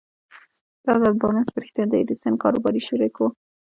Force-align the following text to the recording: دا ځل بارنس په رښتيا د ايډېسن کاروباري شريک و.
دا 0.85 0.93
ځل 1.01 1.13
بارنس 1.21 1.47
په 1.51 1.59
رښتيا 1.61 1.83
د 1.87 1.93
ايډېسن 1.99 2.33
کاروباري 2.43 2.81
شريک 2.87 3.15
و. 3.17 3.21